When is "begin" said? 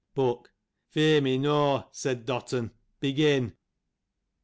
2.99-3.53